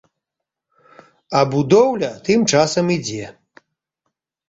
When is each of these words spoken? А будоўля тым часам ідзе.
А 1.39 1.43
будоўля 1.53 2.11
тым 2.31 2.49
часам 2.57 2.85
ідзе. 2.99 3.25